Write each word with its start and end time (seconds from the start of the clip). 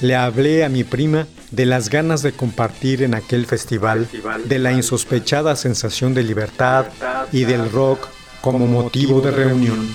Le 0.00 0.14
hablé 0.14 0.64
a 0.64 0.68
mi 0.68 0.84
prima 0.84 1.26
de 1.50 1.66
las 1.66 1.88
ganas 1.88 2.22
de 2.22 2.32
compartir 2.32 3.02
en 3.02 3.14
aquel 3.14 3.46
festival, 3.46 4.08
de 4.44 4.58
la 4.58 4.72
insospechada 4.72 5.56
sensación 5.56 6.14
de 6.14 6.22
libertad 6.22 6.86
y 7.32 7.44
del 7.44 7.70
rock 7.70 8.08
como 8.40 8.66
motivo 8.66 9.20
de 9.20 9.30
reunión. 9.30 9.94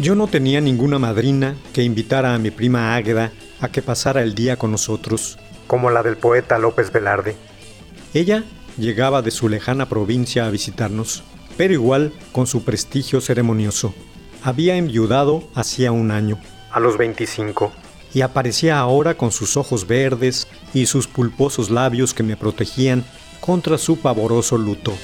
Yo 0.00 0.14
no 0.14 0.28
tenía 0.28 0.62
ninguna 0.62 0.98
madrina 0.98 1.56
que 1.74 1.82
invitara 1.82 2.34
a 2.34 2.38
mi 2.38 2.50
prima 2.50 2.94
Águeda 2.94 3.32
a 3.60 3.68
que 3.68 3.82
pasara 3.82 4.22
el 4.22 4.34
día 4.34 4.56
con 4.56 4.72
nosotros, 4.72 5.38
como 5.66 5.90
la 5.90 6.02
del 6.02 6.16
poeta 6.16 6.58
López 6.58 6.90
Velarde. 6.90 7.36
Ella 8.14 8.44
llegaba 8.78 9.20
de 9.20 9.30
su 9.30 9.50
lejana 9.50 9.90
provincia 9.90 10.46
a 10.46 10.50
visitarnos, 10.50 11.22
pero 11.58 11.74
igual 11.74 12.14
con 12.32 12.46
su 12.46 12.64
prestigio 12.64 13.20
ceremonioso. 13.20 13.92
Había 14.42 14.76
enviudado 14.76 15.44
hacía 15.54 15.92
un 15.92 16.12
año, 16.12 16.40
a 16.70 16.80
los 16.80 16.96
25, 16.96 17.70
y 18.14 18.22
aparecía 18.22 18.78
ahora 18.78 19.18
con 19.18 19.32
sus 19.32 19.58
ojos 19.58 19.86
verdes 19.86 20.48
y 20.72 20.86
sus 20.86 21.08
pulposos 21.08 21.68
labios 21.68 22.14
que 22.14 22.22
me 22.22 22.38
protegían 22.38 23.04
contra 23.40 23.76
su 23.76 23.98
pavoroso 23.98 24.56
luto. 24.56 24.94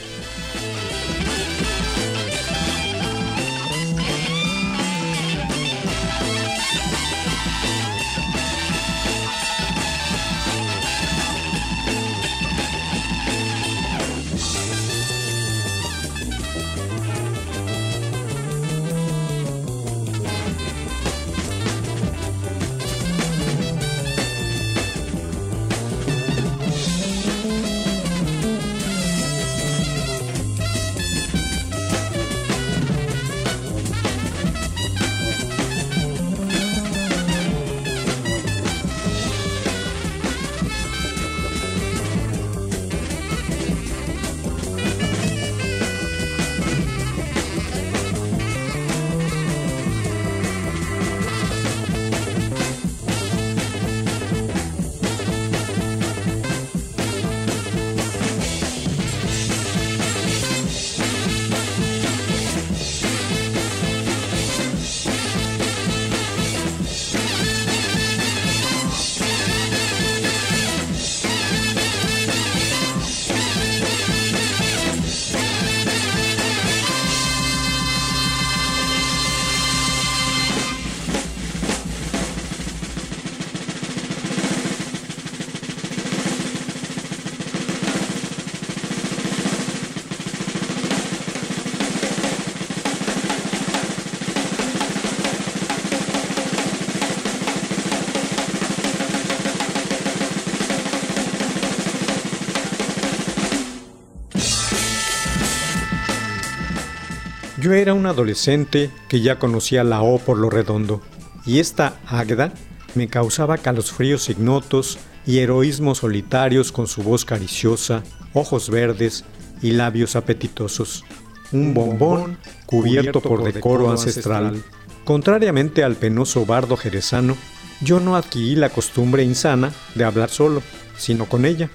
Yo 107.67 107.73
era 107.73 107.95
un 107.95 108.07
adolescente 108.07 108.93
que 109.09 109.23
ya 109.23 109.41
conocía 109.41 109.83
la 109.83 110.01
O 110.01 110.21
por 110.21 110.39
lo 110.39 110.51
redondo, 110.51 111.03
y 111.45 111.59
esta 111.59 111.97
Águeda 112.07 112.53
me 112.95 113.09
causaba 113.09 113.59
calosfríos 113.59 114.31
ignotos 114.31 114.99
y 115.27 115.39
heroísmos 115.39 115.99
solitarios 115.99 116.71
con 116.71 116.87
su 116.87 117.03
voz 117.03 117.25
cariciosa, 117.25 118.05
ojos 118.35 118.71
verdes 118.71 119.25
y 119.63 119.73
labios 119.73 120.15
apetitosos. 120.15 121.05
Un 121.51 121.75
bombón 121.75 122.39
cubierto 122.67 123.21
por 123.21 123.43
decoro 123.43 123.91
ancestral. 123.91 124.63
Contrariamente 125.05 125.83
al 125.83 125.97
penoso 125.97 126.47
bardo 126.47 126.77
jerezano, 126.77 127.37
yo 127.81 127.99
no 127.99 128.15
adquirí 128.15 128.55
la 128.55 128.69
costumbre 128.69 129.25
insana 129.25 129.73
de 129.97 130.05
hablar 130.05 130.31
solo, 130.31 130.63
sino 130.97 131.25
con 131.25 131.45
ella. 131.45 131.69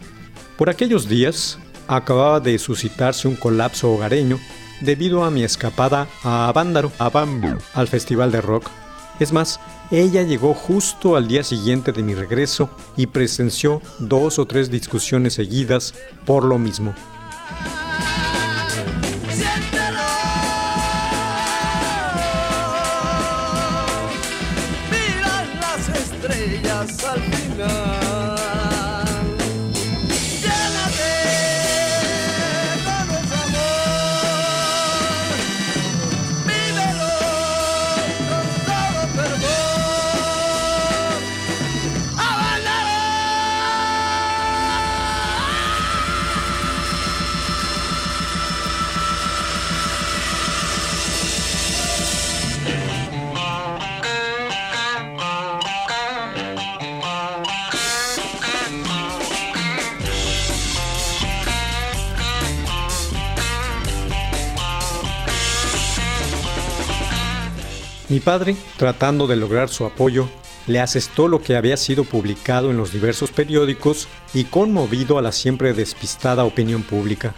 Por 0.55 0.69
aquellos 0.69 1.09
días 1.09 1.59
acababa 1.89 2.39
de 2.39 2.57
suscitarse 2.59 3.27
un 3.27 3.35
colapso 3.35 3.91
hogareño 3.91 4.39
debido 4.81 5.23
a 5.23 5.31
mi 5.31 5.43
escapada 5.43 6.07
a 6.23 6.47
Avándaro, 6.47 6.91
al 7.73 7.87
festival 7.87 8.31
de 8.31 8.41
rock. 8.41 8.69
Es 9.19 9.31
más, 9.31 9.59
ella 9.91 10.23
llegó 10.23 10.53
justo 10.53 11.15
al 11.15 11.27
día 11.27 11.43
siguiente 11.43 11.91
de 11.91 12.03
mi 12.03 12.15
regreso 12.15 12.69
y 12.97 13.07
presenció 13.07 13.81
dos 13.99 14.39
o 14.39 14.45
tres 14.45 14.71
discusiones 14.71 15.33
seguidas 15.35 15.93
por 16.25 16.43
lo 16.43 16.57
mismo. 16.57 16.93
Mi 68.11 68.19
padre, 68.19 68.57
tratando 68.75 69.25
de 69.25 69.37
lograr 69.37 69.69
su 69.69 69.85
apoyo, 69.85 70.27
le 70.67 70.81
asestó 70.81 71.29
lo 71.29 71.41
que 71.41 71.55
había 71.55 71.77
sido 71.77 72.03
publicado 72.03 72.69
en 72.69 72.75
los 72.75 72.91
diversos 72.91 73.31
periódicos 73.31 74.09
y 74.33 74.43
conmovido 74.43 75.17
a 75.17 75.21
la 75.21 75.31
siempre 75.31 75.73
despistada 75.73 76.43
opinión 76.43 76.83
pública. 76.83 77.33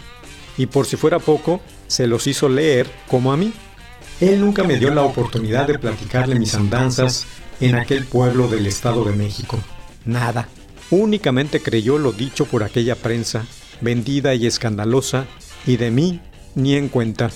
Y 0.58 0.66
por 0.66 0.86
si 0.86 0.96
fuera 0.96 1.20
poco, 1.20 1.60
se 1.86 2.08
los 2.08 2.26
hizo 2.26 2.48
leer 2.48 2.90
como 3.06 3.32
a 3.32 3.36
mí. 3.36 3.52
Él 4.20 4.40
nunca 4.40 4.64
me 4.64 4.76
dio 4.76 4.92
la 4.92 5.02
oportunidad 5.02 5.68
de 5.68 5.78
platicarle 5.78 6.34
mis 6.40 6.56
andanzas 6.56 7.24
en 7.60 7.76
aquel 7.76 8.04
pueblo 8.04 8.48
del 8.48 8.66
Estado 8.66 9.04
de 9.04 9.12
México. 9.12 9.60
Nada. 10.04 10.48
Únicamente 10.90 11.60
creyó 11.60 11.98
lo 11.98 12.10
dicho 12.10 12.46
por 12.46 12.64
aquella 12.64 12.96
prensa, 12.96 13.46
vendida 13.80 14.34
y 14.34 14.48
escandalosa, 14.48 15.26
y 15.68 15.76
de 15.76 15.92
mí 15.92 16.20
ni 16.56 16.74
en 16.74 16.88
cuenta. 16.88 17.30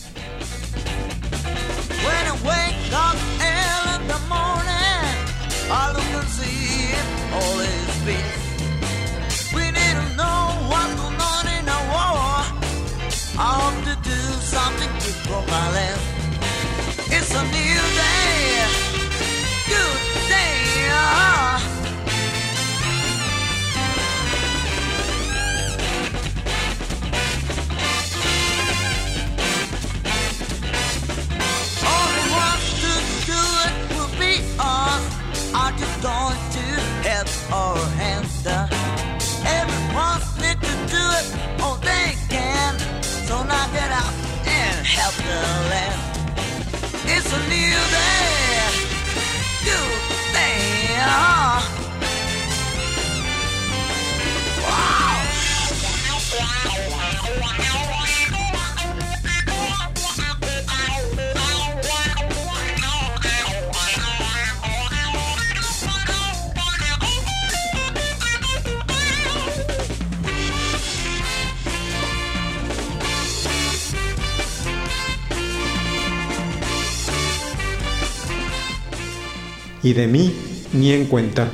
Y 79.83 79.93
de 79.93 80.07
mí 80.07 80.35
ni 80.73 80.93
en 80.93 81.07
cuenta. 81.07 81.49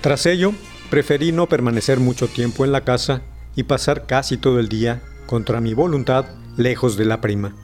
Tras 0.00 0.26
ello, 0.26 0.52
preferí 0.90 1.32
no 1.32 1.48
permanecer 1.48 2.00
mucho 2.00 2.28
tiempo 2.28 2.64
en 2.64 2.72
la 2.72 2.82
casa 2.82 3.22
y 3.56 3.64
pasar 3.64 4.06
casi 4.06 4.36
todo 4.36 4.60
el 4.60 4.68
día, 4.68 5.02
contra 5.26 5.60
mi 5.60 5.74
voluntad, 5.74 6.26
lejos 6.56 6.96
de 6.96 7.04
la 7.04 7.20
prima. 7.20 7.54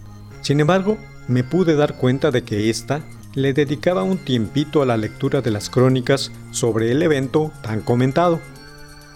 Sin 0.43 0.61
embargo, 0.61 0.99
me 1.29 1.43
pude 1.43 1.75
dar 1.75 1.97
cuenta 1.97 2.31
de 2.31 2.43
que 2.43 2.71
ésta 2.71 3.03
le 3.35 3.53
dedicaba 3.53 4.03
un 4.03 4.19
tiempito 4.19 4.81
a 4.81 4.87
la 4.87 4.97
lectura 4.97 5.43
de 5.43 5.51
las 5.51 5.69
crónicas 5.69 6.33
sobre 6.53 6.91
el 6.91 7.03
evento 7.03 7.53
tan 7.63 7.83
comentado. 7.83 8.41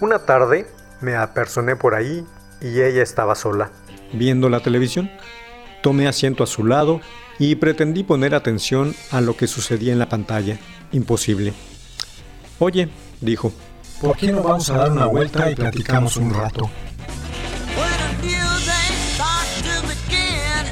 Una 0.01 0.21
tarde 0.21 0.67
me 1.01 1.17
apersoné 1.17 1.77
por 1.77 1.95
ahí 1.95 2.25
y 2.61 2.83
ella 2.83 3.03
estaba 3.03 3.35
sola, 3.35 3.71
viendo 4.13 4.49
la 4.49 4.61
televisión. 4.61 5.11
Tomé 5.83 6.07
asiento 6.07 6.45
a 6.45 6.47
su 6.47 6.67
lado 6.67 7.01
y 7.39 7.55
pretendí 7.55 8.03
poner 8.03 8.35
atención 8.35 8.95
a 9.11 9.23
lo 9.23 9.37
que 9.37 9.47
sucedía 9.47 9.93
en 9.93 9.99
la 9.99 10.11
pantalla. 10.11 10.59
Imposible. 10.93 11.53
Oye, 12.59 12.89
dijo, 13.21 13.53
¿por 14.01 14.17
qué 14.17 14.33
no 14.33 14.43
vamos 14.43 14.69
a 14.71 14.77
dar 14.77 14.91
una 14.93 15.07
vuelta 15.07 15.51
y 15.51 15.55
platicamos 15.55 16.17
un 16.17 16.33
rato? 16.35 16.69
When 17.77 18.01
a 18.01 18.13
new 18.23 18.51
day 18.67 18.89
starts 19.15 19.63
to 19.63 19.83
begin, 19.87 20.65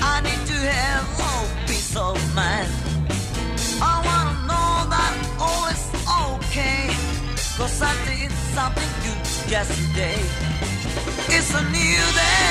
I 0.00 0.20
need 0.22 0.46
to 0.46 0.54
have 0.54 1.04
more 1.18 1.48
peace 1.66 1.96
of 1.96 2.16
mind. 2.34 2.68
I 3.80 4.00
wanna 4.06 4.46
know 4.46 4.88
that 4.90 5.12
all 5.38 5.68
is 5.70 5.82
okay, 6.38 6.88
cause 7.58 7.82
I 7.82 7.92
did 8.06 8.30
something 8.54 8.90
good 9.02 9.50
yesterday. 9.50 10.18
It's 11.28 11.52
a 11.54 11.62
new 11.62 12.02
day, 12.14 12.41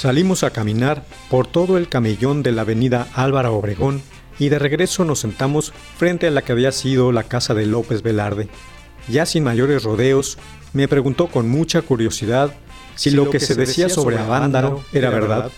Salimos 0.00 0.44
a 0.44 0.50
caminar 0.50 1.04
por 1.28 1.46
todo 1.46 1.76
el 1.76 1.90
camellón 1.90 2.42
de 2.42 2.52
la 2.52 2.62
avenida 2.62 3.06
Álvaro 3.12 3.54
Obregón 3.54 4.00
y 4.38 4.48
de 4.48 4.58
regreso 4.58 5.04
nos 5.04 5.18
sentamos 5.18 5.74
frente 5.98 6.26
a 6.26 6.30
la 6.30 6.40
que 6.40 6.52
había 6.52 6.72
sido 6.72 7.12
la 7.12 7.24
casa 7.24 7.52
de 7.52 7.66
López 7.66 8.00
Velarde. 8.00 8.48
Ya 9.10 9.26
sin 9.26 9.44
mayores 9.44 9.82
rodeos, 9.82 10.38
me 10.72 10.88
preguntó 10.88 11.26
con 11.26 11.50
mucha 11.50 11.82
curiosidad 11.82 12.54
si, 12.94 13.10
lo, 13.10 13.28
que, 13.28 13.40
se 13.40 13.54
decía 13.54 13.90
sobre 13.90 14.16
Avándaro 14.16 14.82
era 14.94 15.10
verdad. 15.10 15.52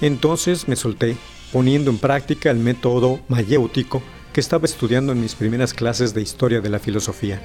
Entonces 0.00 0.66
me 0.66 0.74
solté, 0.74 1.16
poniendo 1.52 1.88
en 1.92 1.98
práctica 1.98 2.50
el 2.50 2.58
método 2.58 3.20
mayéutico 3.28 4.02
que 4.32 4.40
estaba 4.40 4.64
estudiando 4.64 5.12
en 5.12 5.20
mis 5.20 5.36
primeras 5.36 5.72
clases 5.72 6.12
de 6.12 6.22
historia 6.22 6.60
de 6.60 6.70
la 6.70 6.80
filosofía. 6.80 7.40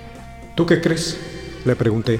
¿Tú 0.56 0.66
qué 0.66 0.82
crees? 0.82 1.20
Le 1.66 1.76
pregunté. 1.76 2.20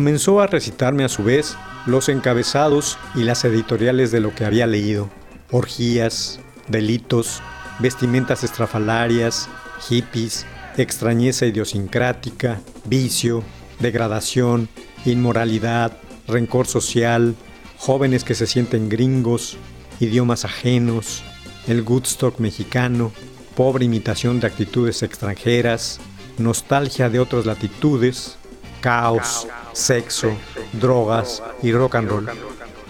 Comenzó 0.00 0.40
a 0.40 0.46
recitarme 0.46 1.04
a 1.04 1.10
su 1.10 1.24
vez 1.24 1.58
los 1.84 2.08
encabezados 2.08 2.98
y 3.14 3.22
las 3.22 3.44
editoriales 3.44 4.10
de 4.10 4.20
lo 4.20 4.34
que 4.34 4.46
había 4.46 4.66
leído. 4.66 5.10
Orgías, 5.50 6.40
delitos, 6.68 7.42
vestimentas 7.80 8.42
estrafalarias, 8.42 9.50
hippies, 9.86 10.46
extrañeza 10.78 11.44
idiosincrática, 11.44 12.62
vicio, 12.86 13.44
degradación, 13.78 14.70
inmoralidad, 15.04 15.92
rencor 16.26 16.66
social, 16.66 17.34
jóvenes 17.76 18.24
que 18.24 18.34
se 18.34 18.46
sienten 18.46 18.88
gringos, 18.88 19.58
idiomas 20.00 20.46
ajenos, 20.46 21.22
el 21.66 21.82
Woodstock 21.82 22.40
mexicano, 22.40 23.12
pobre 23.54 23.84
imitación 23.84 24.40
de 24.40 24.46
actitudes 24.46 25.02
extranjeras, 25.02 26.00
nostalgia 26.38 27.10
de 27.10 27.20
otras 27.20 27.44
latitudes, 27.44 28.38
caos, 28.80 29.46
sexo, 29.72 30.30
drogas 30.72 31.42
y 31.62 31.72
rock 31.72 31.96
and 31.96 32.08
roll, 32.08 32.26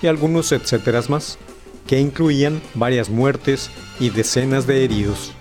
y 0.02 0.06
algunos 0.06 0.52
etcétera 0.52 1.00
más, 1.08 1.38
que 1.86 1.98
incluían 1.98 2.62
varias 2.74 3.08
muertes 3.08 3.70
y 3.98 4.10
decenas 4.10 4.66
de 4.66 4.84
heridos. 4.84 5.32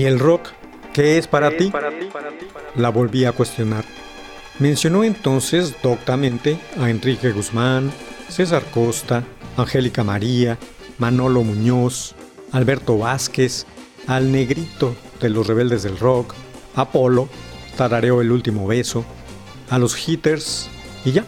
¿Y 0.00 0.06
el 0.06 0.18
rock? 0.18 0.48
¿Qué 0.94 1.18
es 1.18 1.26
para 1.26 1.54
ti? 1.54 1.70
La 2.74 2.88
volví 2.88 3.26
a 3.26 3.32
cuestionar. 3.32 3.84
Mencionó 4.58 5.04
entonces 5.04 5.76
doctamente 5.82 6.58
a 6.78 6.88
Enrique 6.88 7.32
Guzmán, 7.32 7.92
César 8.30 8.64
Costa, 8.72 9.24
Angélica 9.58 10.02
María, 10.02 10.56
Manolo 10.96 11.42
Muñoz, 11.44 12.14
Alberto 12.50 12.96
Vázquez, 12.96 13.66
al 14.06 14.32
negrito 14.32 14.96
de 15.20 15.28
los 15.28 15.46
rebeldes 15.46 15.82
del 15.82 15.98
rock, 15.98 16.32
Apolo, 16.76 17.28
tarareó 17.76 18.22
el 18.22 18.32
último 18.32 18.66
beso, 18.66 19.04
a 19.68 19.78
los 19.78 20.08
hitters 20.08 20.70
y 21.04 21.12
ya. 21.12 21.26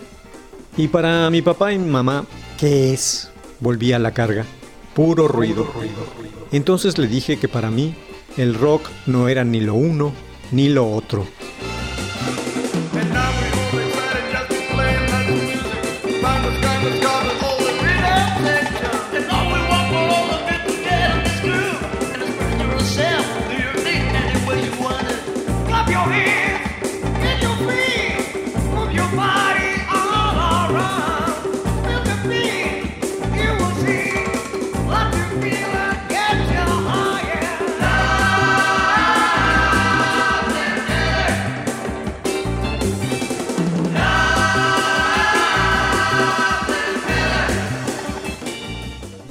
Y 0.79 0.88
para 0.88 1.29
mi 1.29 1.43
papá 1.43 1.75
y 1.75 1.79
mi 1.79 1.91
mamá, 1.91 2.25
¿qué 2.59 2.95
es? 2.95 3.31
Volví 3.61 3.93
a 3.93 3.99
la 3.99 4.12
carga. 4.12 4.47
Puro 4.95 5.29
ruido. 5.29 5.71
Entonces 6.52 6.97
le 6.97 7.07
dije 7.07 7.37
que 7.37 7.49
para 7.49 7.71
mí 7.71 7.95
el 8.37 8.55
rock 8.55 8.91
no 9.07 9.29
era 9.29 9.45
ni 9.45 9.61
lo 9.61 9.75
uno 9.75 10.12
ni 10.51 10.69
lo 10.69 10.91
otro. 10.91 11.27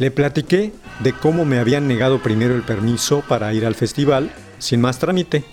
Le 0.01 0.09
platiqué 0.09 0.73
de 1.01 1.13
cómo 1.13 1.45
me 1.45 1.59
habían 1.59 1.87
negado 1.87 2.23
primero 2.23 2.55
el 2.55 2.63
permiso 2.63 3.23
para 3.29 3.53
ir 3.53 3.67
al 3.67 3.75
festival 3.75 4.31
sin 4.57 4.81
más 4.81 4.97
trámite. 4.97 5.43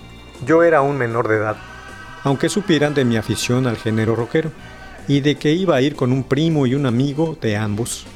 Yo 0.47 0.63
era 0.63 0.81
un 0.81 0.97
menor 0.97 1.29
de 1.29 1.37
edad, 1.37 1.59
aunque 2.25 2.49
supieran 2.49 2.95
de 2.95 3.05
mi 3.05 3.19
afición 3.19 3.67
al 3.67 3.77
género 3.77 4.17
rockero, 4.17 4.51
y 5.07 5.21
de 5.21 5.35
que 5.35 5.53
iba 5.53 5.77
a 5.77 5.83
ir 5.83 5.97
con 5.97 6.13
un 6.13 6.25
primo 6.25 6.67
y 6.67 6.75
un 6.75 6.87
amigo 6.87 7.37
de 7.39 7.59
ambos. 7.59 8.07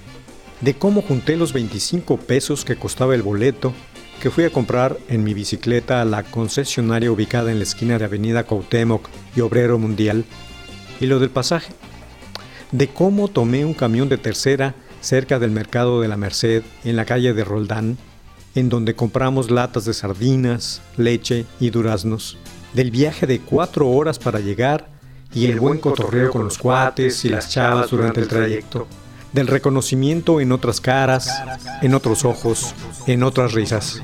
De 0.62 0.73
cómo 0.73 1.03
junté 1.03 1.37
los 1.37 1.53
25 1.53 2.17
pesos 2.17 2.65
que 2.65 2.77
costaba 2.77 3.15
el 3.15 3.23
boleto 3.23 3.75
que 4.23 4.31
fui 4.31 4.45
a 4.45 4.51
comprar 4.51 4.97
en 5.11 5.25
mi 5.25 5.35
bicicleta 5.35 6.01
a 6.01 6.07
la 6.07 6.23
concesionaria 6.23 7.12
ubicada 7.12 7.51
en 7.51 7.59
la 7.59 7.65
esquina 7.65 7.99
de 7.99 8.07
Avenida 8.07 8.45
Cuauhtémoc 8.45 9.07
y 9.37 9.43
Obrero 9.43 9.79
Mundial, 9.79 10.25
y 10.99 11.05
lo 11.05 11.19
del 11.19 11.29
pasaje. 11.29 11.75
De 12.71 12.88
cómo 12.88 13.29
tomé 13.29 13.66
un 13.66 13.75
camión 13.75 14.09
de 14.09 14.16
tercera 14.16 14.75
cerca 15.03 15.38
del 15.38 15.51
mercado 15.51 16.01
de 16.01 16.09
la 16.09 16.17
Merced, 16.17 16.62
en 16.85 16.97
la 16.97 17.05
calle 17.05 17.35
de 17.35 17.45
Roldán, 17.45 17.99
en 18.55 18.69
donde 18.69 18.95
compramos 18.95 19.51
latas 19.51 19.85
de 19.85 19.93
sardinas, 19.93 20.81
leche 20.97 21.45
y 21.61 21.71
duraznos, 21.71 22.38
del 22.73 22.91
viaje 22.91 23.27
de 23.27 23.41
cuatro 23.41 23.91
horas 23.91 24.19
para 24.19 24.41
llegar 24.41 24.88
y 25.35 25.47
el 25.47 25.61
buen 25.61 25.79
cotorreo 25.79 26.31
con 26.31 26.45
los 26.45 26.59
cuates 26.59 27.25
y 27.25 27.29
las 27.29 27.49
chavas 27.49 27.91
durante 27.91 28.21
el 28.21 28.29
trayecto, 28.29 28.87
del 29.33 29.47
reconocimiento 29.47 30.41
en 30.41 30.53
otras 30.53 30.81
caras, 30.81 31.43
en 31.81 31.95
otros 31.95 32.25
ojos, 32.25 32.75
en 33.07 33.23
otras 33.23 33.53
risas. 33.53 34.01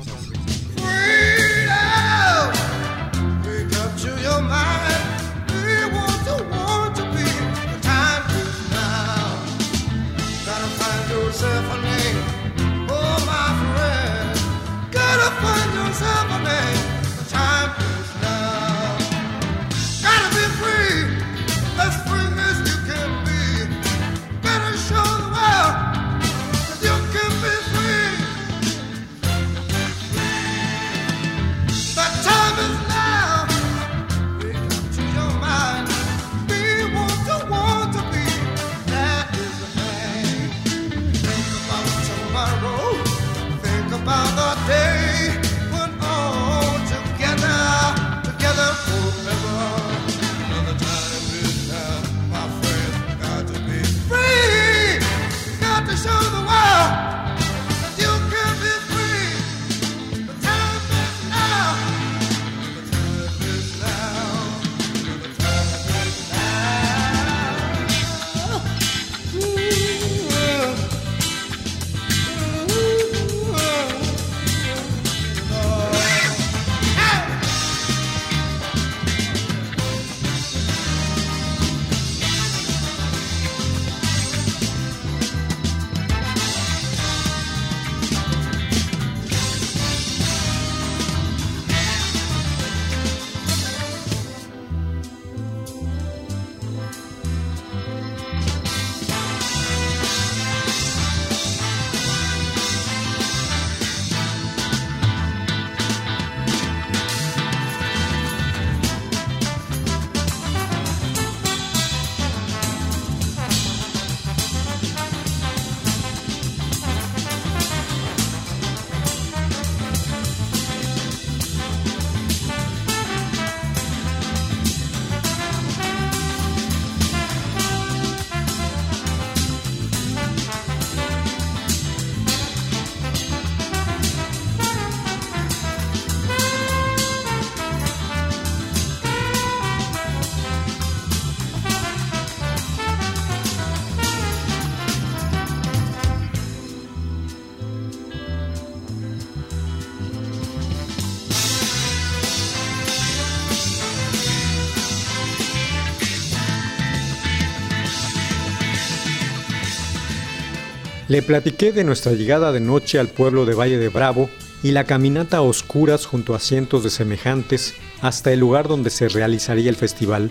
Le 161.09 161.23
platiqué 161.23 161.71
de 161.71 161.83
nuestra 161.83 162.11
llegada 162.11 162.51
de 162.51 162.59
noche 162.59 162.99
al 162.99 163.07
pueblo 163.07 163.47
de 163.47 163.55
Valle 163.55 163.79
de 163.79 163.89
Bravo 163.89 164.29
y 164.61 164.73
la 164.73 164.83
caminata 164.83 165.37
a 165.37 165.41
oscuras 165.41 166.05
junto 166.05 166.35
a 166.35 166.39
cientos 166.39 166.83
de 166.83 166.91
semejantes 166.91 167.73
hasta 168.01 168.31
el 168.31 168.39
lugar 168.39 168.67
donde 168.67 168.91
se 168.91 169.09
realizaría 169.09 169.71
el 169.71 169.75
festival, 169.75 170.29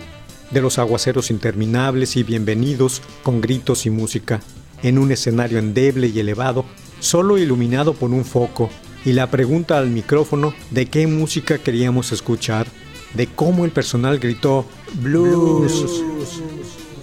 de 0.51 0.61
los 0.61 0.79
aguaceros 0.79 1.31
interminables 1.31 2.15
y 2.15 2.23
bienvenidos 2.23 3.01
con 3.23 3.41
gritos 3.41 3.85
y 3.85 3.89
música, 3.89 4.39
en 4.81 4.99
un 4.99 5.11
escenario 5.11 5.59
endeble 5.59 6.07
y 6.07 6.17
elevado, 6.17 6.63
solo 7.01 7.37
iluminado 7.37 7.93
por 7.93 8.11
un 8.11 8.23
foco, 8.23 8.69
y 9.03 9.11
la 9.11 9.29
pregunta 9.29 9.79
al 9.79 9.89
micrófono 9.89 10.53
de 10.71 10.85
qué 10.85 11.07
música 11.07 11.57
queríamos 11.57 12.13
escuchar, 12.13 12.67
de 13.15 13.27
cómo 13.27 13.65
el 13.65 13.71
personal 13.71 14.17
gritó 14.17 14.65
blues 15.01 16.05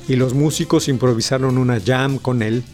y 0.09 0.17
los 0.17 0.33
músicos 0.33 0.89
improvisaron 0.89 1.59
una 1.59 1.79
jam 1.79 2.17
con 2.17 2.41
él, 2.41 2.65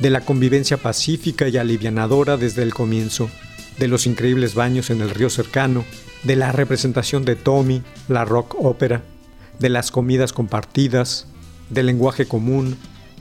de 0.00 0.10
la 0.10 0.20
convivencia 0.20 0.76
pacífica 0.76 1.48
y 1.48 1.56
alivianadora 1.56 2.36
desde 2.36 2.62
el 2.62 2.74
comienzo, 2.74 3.30
de 3.78 3.88
los 3.88 4.06
increíbles 4.06 4.54
baños 4.54 4.90
en 4.90 5.00
el 5.00 5.10
río 5.10 5.30
cercano, 5.30 5.84
de 6.22 6.36
la 6.36 6.52
representación 6.52 7.24
de 7.24 7.36
Tommy, 7.36 7.82
la 8.08 8.24
rock 8.24 8.56
ópera, 8.58 9.02
de 9.58 9.68
las 9.68 9.90
comidas 9.90 10.32
compartidas, 10.32 11.26
del 11.70 11.86
lenguaje 11.86 12.26
común, 12.26 12.76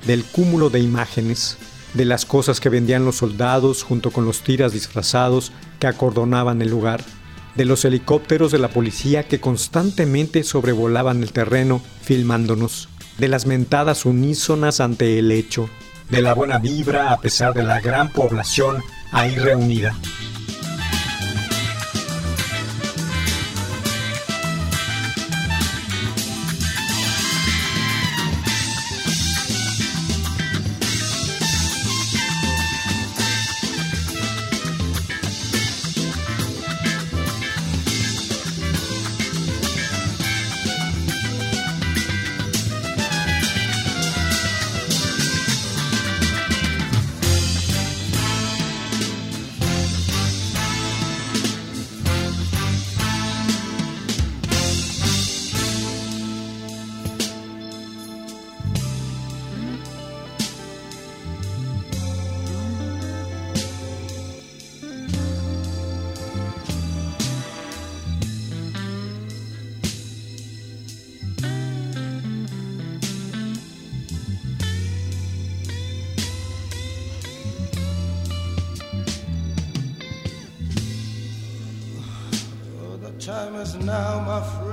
del 0.06 0.24
cúmulo 0.24 0.70
de 0.70 0.80
imágenes, 0.80 1.58
de 1.94 2.06
las 2.06 2.26
cosas 2.26 2.60
que 2.60 2.70
vendían 2.70 3.06
los 3.06 3.18
soldados 3.18 3.84
junto 3.84 4.12
con 4.12 4.26
los 4.26 4.42
tiras 4.42 4.74
disfrazados 4.74 5.52
que 5.80 5.88
acordonaban 5.88 6.62
el 6.62 6.70
lugar, 6.70 7.04
de 7.56 7.66
los 7.66 7.86
helicópteros 7.86 8.52
de 8.52 8.60
la 8.60 8.68
policía 8.68 9.24
que 9.24 9.40
constantemente 9.40 10.44
sobrevolaban 10.44 11.24
el 11.24 11.32
terreno 11.32 11.82
filmándonos, 12.02 12.90
de 13.18 13.30
las 13.30 13.46
mentadas 13.46 14.06
unísonas 14.06 14.82
ante 14.82 15.20
el 15.20 15.32
hecho, 15.32 15.70
de 16.10 16.22
la 16.22 16.34
buena 16.34 16.58
vibra 16.58 17.12
a 17.12 17.20
pesar 17.20 17.54
de 17.54 17.64
la 17.64 17.80
gran 17.82 18.10
población 18.10 18.84
ahí 19.12 19.36
reunida. 19.36 19.96
Time 83.46 83.56
is 83.58 83.76
now, 83.76 84.20
my 84.22 84.42
friend. 84.42 84.65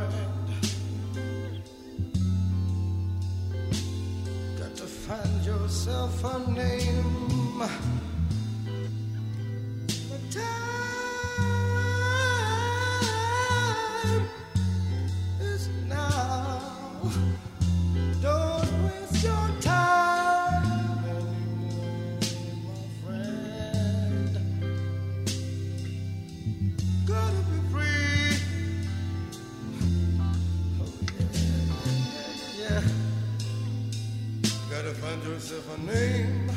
Gotta 34.82 34.94
find 34.96 35.22
yourself 35.22 35.64
a 35.76 35.78
name. 35.86 36.50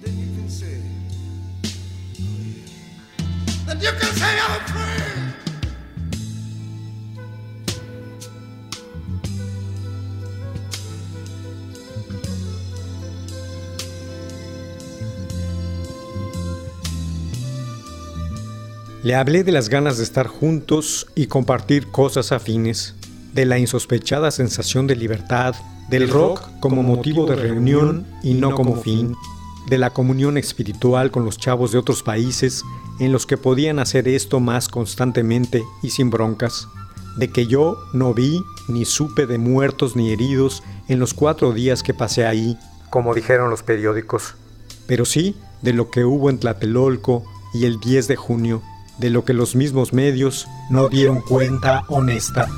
Then 0.00 0.18
you 0.18 0.34
can 0.34 0.48
say, 0.48 0.80
oh, 1.66 2.40
yeah. 2.40 3.66
Then 3.66 3.80
you 3.82 3.92
can 3.92 4.14
say 4.14 4.38
I'm 4.40 4.60
free. 4.64 5.34
Le 19.02 19.14
hablé 19.14 19.44
de 19.44 19.52
las 19.52 19.68
ganas 19.68 19.98
de 19.98 20.04
estar 20.04 20.28
juntos 20.28 21.06
y 21.14 21.26
compartir 21.26 21.90
cosas 21.90 22.32
afines, 22.32 22.94
de 23.34 23.44
la 23.44 23.58
insospechada 23.58 24.30
sensación 24.30 24.86
de 24.86 24.96
libertad, 24.96 25.54
del 25.88 26.08
rock 26.08 26.40
como 26.60 26.82
motivo 26.82 27.26
de 27.26 27.36
reunión 27.36 28.06
y 28.22 28.34
no 28.34 28.54
como 28.54 28.76
fin, 28.76 29.14
de 29.66 29.76
la 29.76 29.90
comunión 29.90 30.38
espiritual 30.38 31.10
con 31.10 31.24
los 31.24 31.36
chavos 31.36 31.72
de 31.72 31.78
otros 31.78 32.02
países 32.02 32.62
en 33.00 33.12
los 33.12 33.26
que 33.26 33.36
podían 33.36 33.80
hacer 33.80 34.06
esto 34.08 34.38
más 34.38 34.68
constantemente 34.68 35.64
y 35.82 35.90
sin 35.90 36.10
broncas, 36.10 36.68
de 37.16 37.28
que 37.28 37.46
yo 37.46 37.76
no 37.92 38.14
vi 38.14 38.40
ni 38.68 38.84
supe 38.84 39.26
de 39.26 39.38
muertos 39.38 39.96
ni 39.96 40.12
heridos 40.12 40.62
en 40.88 41.00
los 41.00 41.12
cuatro 41.12 41.52
días 41.52 41.82
que 41.82 41.92
pasé 41.92 42.26
ahí, 42.26 42.56
como 42.88 43.14
dijeron 43.14 43.50
los 43.50 43.64
periódicos, 43.64 44.34
pero 44.86 45.04
sí 45.04 45.34
de 45.60 45.72
lo 45.72 45.90
que 45.90 46.04
hubo 46.04 46.30
en 46.30 46.38
Tlatelolco 46.38 47.24
y 47.52 47.64
el 47.64 47.80
10 47.80 48.06
de 48.06 48.16
junio, 48.16 48.62
de 48.98 49.10
lo 49.10 49.24
que 49.24 49.32
los 49.32 49.56
mismos 49.56 49.92
medios 49.92 50.46
no 50.70 50.88
dieron 50.88 51.20
cuenta 51.20 51.84
honesta. 51.88 52.48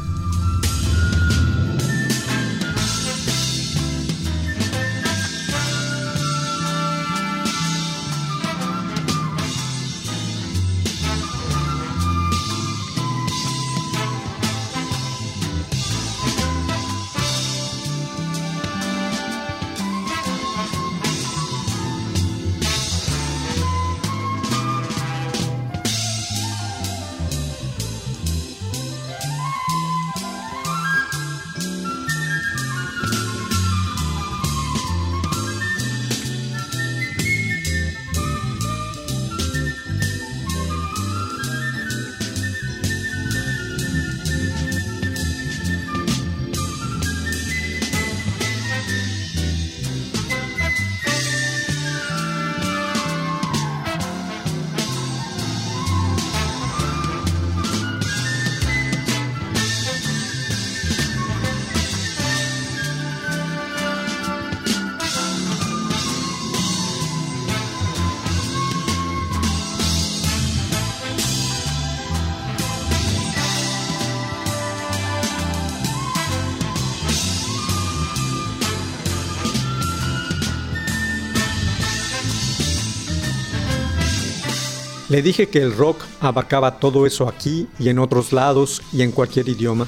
Le 85.16 85.22
dije 85.22 85.48
que 85.48 85.62
el 85.62 85.74
rock 85.74 86.02
abarcaba 86.20 86.78
todo 86.78 87.06
eso 87.06 87.26
aquí 87.26 87.68
y 87.78 87.88
en 87.88 87.98
otros 87.98 88.34
lados 88.34 88.82
y 88.92 89.00
en 89.00 89.12
cualquier 89.12 89.48
idioma, 89.48 89.86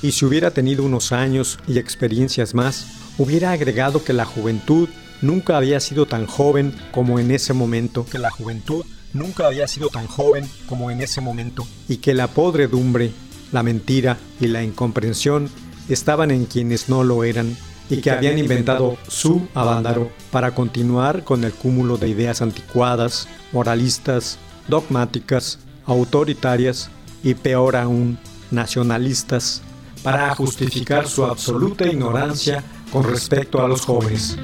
y 0.00 0.12
si 0.12 0.24
hubiera 0.24 0.52
tenido 0.52 0.84
unos 0.84 1.12
años 1.12 1.58
y 1.68 1.78
experiencias 1.78 2.54
más, 2.54 2.86
hubiera 3.18 3.52
agregado 3.52 4.02
que 4.02 4.14
la 4.14 4.24
juventud 4.24 4.88
nunca 5.20 5.58
había 5.58 5.80
sido 5.80 6.06
tan 6.06 6.24
joven 6.24 6.74
como 6.92 7.18
en 7.18 7.30
ese 7.30 7.52
momento, 7.52 8.06
que 8.10 8.18
la 8.18 8.30
juventud 8.30 8.86
nunca 9.12 9.46
había 9.46 9.68
sido 9.68 9.90
tan 9.90 10.06
joven 10.06 10.48
como 10.66 10.90
en 10.90 11.02
ese 11.02 11.20
momento, 11.20 11.66
y 11.86 11.98
que 11.98 12.14
la 12.14 12.28
podredumbre, 12.28 13.10
la 13.52 13.62
mentira 13.62 14.16
y 14.40 14.46
la 14.46 14.62
incomprensión 14.62 15.50
estaban 15.90 16.30
en 16.30 16.46
quienes 16.46 16.88
no 16.88 17.04
lo 17.04 17.22
eran, 17.22 17.54
y 17.90 17.98
que 17.98 18.12
habían 18.12 18.38
inventado 18.38 18.96
su 19.08 19.46
avándaro 19.52 20.10
para 20.30 20.54
continuar 20.54 21.22
con 21.22 21.44
el 21.44 21.52
cúmulo 21.52 21.98
de 21.98 22.08
ideas 22.08 22.40
anticuadas, 22.40 23.28
moralistas, 23.52 24.38
dogmáticas, 24.70 25.58
autoritarias 25.84 26.90
y 27.22 27.34
peor 27.34 27.76
aún, 27.76 28.18
nacionalistas, 28.50 29.62
para 30.02 30.34
justificar 30.34 31.06
su 31.06 31.24
absoluta 31.24 31.86
ignorancia 31.86 32.64
con 32.90 33.04
respecto 33.04 33.62
a 33.62 33.68
los 33.68 33.82
jóvenes. 33.82 34.38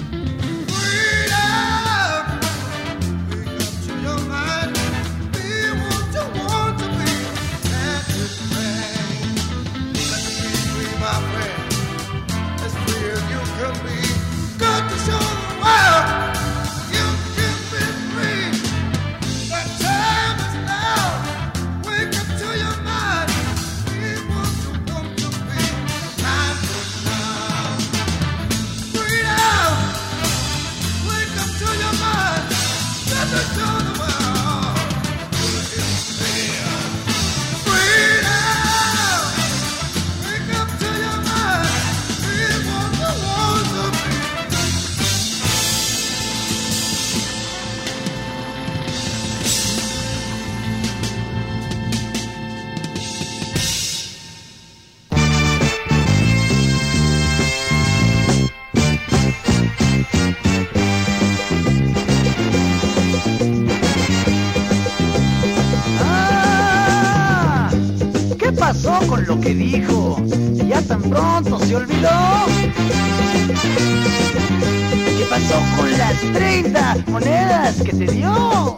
Las 76.23 76.33
30 76.33 76.97
monedas 77.09 77.83
que 77.83 77.93
te 77.93 78.07
dio? 78.07 78.77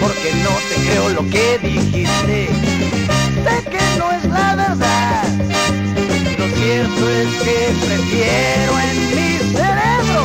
Porque 0.00 0.34
no 0.42 0.50
te 0.68 0.74
creo 0.86 1.08
lo 1.10 1.22
que 1.30 1.58
dijiste. 1.62 2.48
Sé 3.44 3.64
que 3.70 3.98
no 3.98 4.10
es 4.12 4.24
la 4.24 4.56
verdad. 4.56 5.24
Lo 6.38 6.46
cierto 6.56 7.10
es 7.10 7.28
que 7.42 7.72
prefiero 7.86 8.78
en 8.80 8.96
mi 9.16 9.38
cerebro 9.52 10.22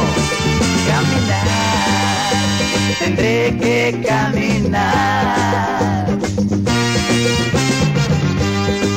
caminar. 0.87 1.47
Tendré 2.99 3.57
que 3.59 3.77
caminar. 4.07 6.05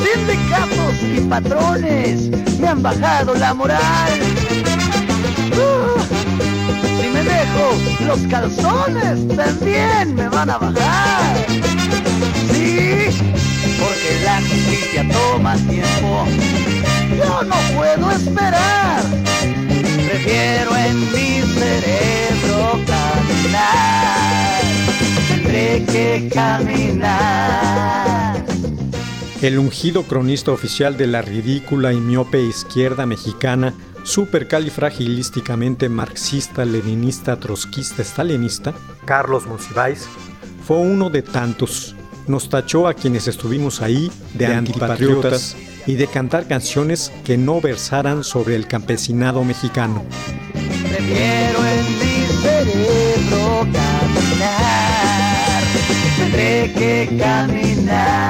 Sindicatos 0.02 0.94
y 1.02 1.20
patrones 1.28 2.30
me 2.58 2.68
han 2.68 2.82
bajado 2.82 3.34
la 3.34 3.54
moral. 3.54 4.47
Los 8.06 8.20
calzones 8.28 9.28
también 9.36 10.14
me 10.14 10.28
van 10.28 10.50
a 10.50 10.58
bajar. 10.58 11.46
Sí, 12.52 13.06
porque 13.78 14.20
la 14.24 14.40
justicia 14.40 15.06
toma 15.10 15.56
tiempo. 15.56 16.26
Yo 17.16 17.42
no 17.42 17.56
puedo 17.76 18.10
esperar. 18.12 19.02
Prefiero 20.08 20.76
en 20.76 21.00
mi 21.12 21.42
cerebro 21.42 22.80
caminar. 22.86 24.62
Tendré 25.28 25.84
que 25.84 26.28
caminar. 26.32 27.78
El 29.40 29.56
ungido 29.60 30.02
cronista 30.02 30.50
oficial 30.50 30.96
de 30.96 31.06
la 31.06 31.22
ridícula 31.22 31.92
y 31.92 32.00
miope 32.00 32.42
izquierda 32.42 33.06
mexicana, 33.06 33.72
supercalifragilísticamente 34.02 35.88
marxista, 35.88 36.64
leninista, 36.64 37.38
trotskista, 37.38 38.02
stalinista, 38.02 38.74
Carlos 39.04 39.46
Monsiváis, 39.46 40.08
fue 40.66 40.78
uno 40.78 41.08
de 41.08 41.22
tantos. 41.22 41.94
Nos 42.26 42.48
tachó 42.48 42.88
a 42.88 42.94
quienes 42.94 43.28
estuvimos 43.28 43.80
ahí 43.80 44.10
de 44.34 44.46
antipatriotas 44.46 45.56
y 45.86 45.94
de 45.94 46.08
cantar 46.08 46.48
canciones 46.48 47.12
que 47.24 47.38
no 47.38 47.60
versaran 47.60 48.24
sobre 48.24 48.56
el 48.56 48.66
campesinado 48.66 49.44
mexicano. 49.44 50.04
Prefiero 50.52 51.64
en 51.64 51.98
mi 52.00 52.26
cerebro 52.42 53.60
caminar. 53.72 55.62
Tendré 56.18 56.72
que 56.74 57.16
caminar. 57.18 58.27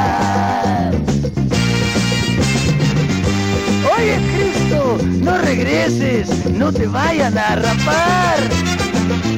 Regreses, 5.48 6.28
no 6.50 6.70
te 6.70 6.86
vayan 6.86 7.38
a 7.38 7.56
rapar. 7.56 8.38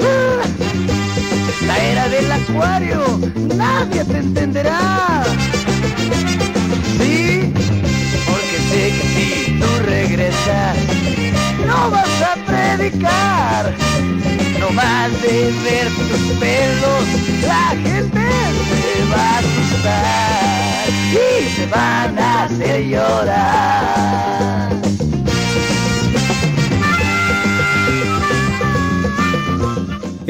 Ah, 0.03 0.43
La 1.67 1.77
era 1.79 2.09
del 2.09 2.33
acuario, 2.33 3.21
nadie 3.55 4.05
te 4.05 4.19
entenderá. 4.19 5.23
Sí, 6.99 7.53
porque 8.29 8.57
sé 8.71 8.83
que 8.97 9.05
si 9.15 9.61
tú 9.61 9.71
regresas, 9.85 10.77
no 11.69 11.91
vas 11.93 12.17
a 12.31 12.35
predicar. 12.51 13.73
No 14.59 14.69
vas 14.75 15.13
de 15.23 15.37
ver 15.67 15.87
tus 16.09 16.25
pelos, 16.43 17.05
la 17.53 17.69
gente 17.87 18.27
se 18.81 18.95
va 19.13 19.27
a 19.35 19.39
asustar 19.39 20.85
y 21.13 21.57
te 21.57 21.67
van 21.67 22.19
a 22.19 22.45
hacer 22.45 22.83
llorar. 22.85 24.60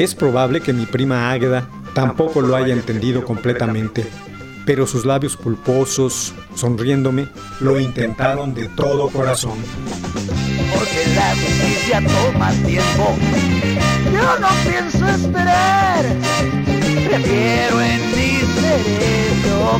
Es 0.01 0.15
probable 0.15 0.61
que 0.61 0.73
mi 0.73 0.87
prima 0.87 1.29
Águeda 1.29 1.69
tampoco 1.93 2.41
lo 2.41 2.55
haya 2.55 2.73
entendido 2.73 3.23
completamente, 3.23 4.03
pero 4.65 4.87
sus 4.87 5.05
labios 5.05 5.37
pulposos, 5.37 6.33
sonriéndome, 6.55 7.27
lo 7.59 7.79
intentaron 7.79 8.55
de 8.55 8.67
todo 8.69 9.09
corazón. 9.11 9.59
porque 10.73 11.05
la 11.13 11.35
justicia 11.35 12.01
toma 12.01 12.51
tiempo. 12.65 13.15
Yo 14.11 14.39
no 14.39 14.47
pienso 14.67 15.07
esperar, 15.07 16.03
prefiero 17.07 17.81
en 17.81 18.01
mi 18.09 18.39
cerebro 18.55 19.79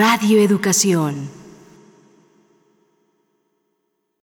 Radio 0.00 0.40
Educación. 0.40 1.39